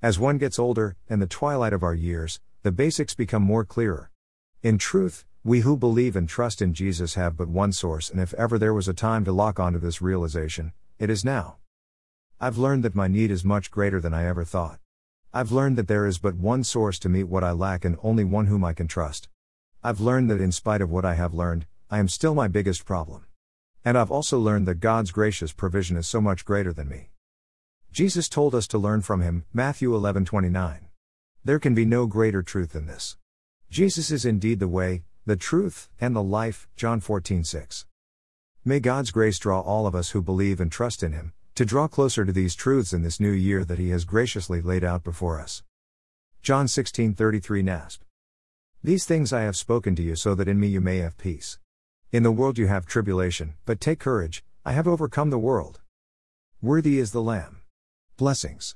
As 0.00 0.16
one 0.16 0.38
gets 0.38 0.60
older, 0.60 0.94
and 1.08 1.20
the 1.20 1.26
twilight 1.26 1.72
of 1.72 1.82
our 1.82 1.94
years, 1.94 2.38
the 2.62 2.70
basics 2.70 3.14
become 3.14 3.42
more 3.42 3.64
clearer. 3.64 4.12
In 4.62 4.78
truth, 4.78 5.24
we 5.42 5.60
who 5.60 5.76
believe 5.76 6.14
and 6.14 6.28
trust 6.28 6.62
in 6.62 6.72
Jesus 6.72 7.14
have 7.14 7.36
but 7.36 7.48
one 7.48 7.72
source, 7.72 8.08
and 8.08 8.20
if 8.20 8.32
ever 8.34 8.60
there 8.60 8.72
was 8.72 8.86
a 8.86 8.94
time 8.94 9.24
to 9.24 9.32
lock 9.32 9.58
onto 9.58 9.80
this 9.80 10.00
realization, 10.00 10.72
it 11.00 11.10
is 11.10 11.24
now. 11.24 11.56
I've 12.40 12.58
learned 12.58 12.84
that 12.84 12.94
my 12.94 13.08
need 13.08 13.32
is 13.32 13.44
much 13.44 13.72
greater 13.72 14.00
than 14.00 14.14
I 14.14 14.24
ever 14.26 14.44
thought. 14.44 14.78
I've 15.34 15.50
learned 15.50 15.76
that 15.78 15.88
there 15.88 16.06
is 16.06 16.18
but 16.18 16.36
one 16.36 16.62
source 16.62 17.00
to 17.00 17.08
meet 17.08 17.24
what 17.24 17.42
I 17.42 17.50
lack 17.50 17.84
and 17.84 17.98
only 18.00 18.22
one 18.22 18.46
whom 18.46 18.64
I 18.64 18.74
can 18.74 18.86
trust. 18.86 19.28
I've 19.82 20.00
learned 20.00 20.30
that 20.30 20.40
in 20.40 20.52
spite 20.52 20.80
of 20.80 20.90
what 20.90 21.04
I 21.04 21.14
have 21.14 21.34
learned, 21.34 21.66
I 21.90 21.98
am 21.98 22.06
still 22.06 22.36
my 22.36 22.46
biggest 22.46 22.84
problem. 22.84 23.24
And 23.84 23.98
I've 23.98 24.12
also 24.12 24.38
learned 24.38 24.68
that 24.68 24.76
God's 24.76 25.10
gracious 25.10 25.52
provision 25.52 25.96
is 25.96 26.06
so 26.06 26.20
much 26.20 26.44
greater 26.44 26.72
than 26.72 26.88
me. 26.88 27.10
Jesus 27.98 28.28
told 28.28 28.54
us 28.54 28.68
to 28.68 28.78
learn 28.78 29.00
from 29.00 29.22
him, 29.22 29.44
Matthew 29.52 29.92
11:29. 29.92 30.86
There 31.42 31.58
can 31.58 31.74
be 31.74 31.84
no 31.84 32.06
greater 32.06 32.44
truth 32.44 32.70
than 32.70 32.86
this. 32.86 33.16
Jesus 33.70 34.12
is 34.12 34.24
indeed 34.24 34.60
the 34.60 34.68
way, 34.68 35.02
the 35.26 35.34
truth, 35.34 35.88
and 36.00 36.14
the 36.14 36.22
life, 36.22 36.68
John 36.76 37.00
14:6. 37.00 37.86
May 38.64 38.78
God's 38.78 39.10
grace 39.10 39.40
draw 39.40 39.58
all 39.58 39.84
of 39.84 39.96
us 39.96 40.10
who 40.10 40.22
believe 40.22 40.60
and 40.60 40.70
trust 40.70 41.02
in 41.02 41.10
him 41.10 41.32
to 41.56 41.64
draw 41.64 41.88
closer 41.88 42.24
to 42.24 42.30
these 42.30 42.54
truths 42.54 42.92
in 42.92 43.02
this 43.02 43.18
new 43.18 43.32
year 43.32 43.64
that 43.64 43.80
he 43.80 43.88
has 43.88 44.04
graciously 44.04 44.62
laid 44.62 44.84
out 44.84 45.02
before 45.02 45.40
us. 45.40 45.64
John 46.40 46.68
16:33 46.68 47.64
NASB. 47.64 48.04
These 48.80 49.06
things 49.06 49.32
I 49.32 49.40
have 49.40 49.56
spoken 49.56 49.96
to 49.96 50.04
you 50.04 50.14
so 50.14 50.36
that 50.36 50.46
in 50.46 50.60
me 50.60 50.68
you 50.68 50.80
may 50.80 50.98
have 50.98 51.18
peace. 51.18 51.58
In 52.12 52.22
the 52.22 52.30
world 52.30 52.58
you 52.58 52.68
have 52.68 52.86
tribulation, 52.86 53.54
but 53.64 53.80
take 53.80 53.98
courage, 53.98 54.44
I 54.64 54.70
have 54.70 54.86
overcome 54.86 55.30
the 55.30 55.36
world. 55.36 55.80
Worthy 56.62 57.00
is 57.00 57.10
the 57.10 57.20
Lamb. 57.20 57.57
Blessings. 58.18 58.74